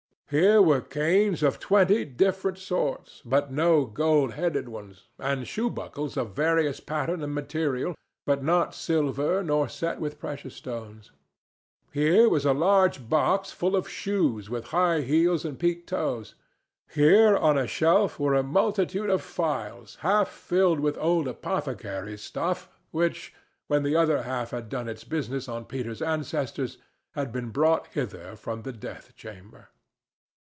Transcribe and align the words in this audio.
Here 0.39 0.61
were 0.61 0.79
canes 0.79 1.43
of 1.43 1.59
twenty 1.59 2.05
different 2.05 2.57
sorts, 2.57 3.21
but 3.25 3.51
no 3.51 3.83
gold 3.83 4.31
headed 4.31 4.69
ones, 4.69 5.09
and 5.19 5.43
shoebuckles 5.45 6.15
of 6.15 6.31
various 6.33 6.79
pattern 6.79 7.21
and 7.21 7.35
material, 7.35 7.95
but 8.25 8.41
not 8.41 8.73
silver 8.73 9.43
nor 9.43 9.67
set 9.67 9.99
with 9.99 10.19
precious 10.21 10.55
stones. 10.55 11.11
Here 11.91 12.29
was 12.29 12.45
a 12.45 12.53
large 12.53 13.09
box 13.09 13.51
full 13.51 13.75
of 13.75 13.89
shoes 13.89 14.49
with 14.49 14.67
high 14.69 15.01
heels 15.01 15.43
and 15.43 15.59
peaked 15.59 15.89
toes. 15.89 16.35
Here, 16.89 17.35
on 17.35 17.57
a 17.57 17.67
shelf, 17.67 18.17
were 18.17 18.33
a 18.35 18.41
multitude 18.41 19.09
of 19.09 19.21
phials 19.21 19.95
half 19.97 20.29
filled 20.29 20.79
with 20.79 20.97
old 20.97 21.27
apothecary's 21.27 22.21
stuff 22.21 22.69
which, 22.91 23.33
when 23.67 23.83
the 23.83 23.97
other 23.97 24.23
half 24.23 24.51
had 24.51 24.69
done 24.69 24.87
its 24.87 25.03
business 25.03 25.49
on 25.49 25.65
Peter's 25.65 26.01
ancestors, 26.01 26.77
had 27.15 27.33
been 27.33 27.49
brought 27.49 27.87
hither 27.87 28.37
from 28.37 28.61
the 28.61 28.71
death 28.71 29.13
chamber. 29.17 29.67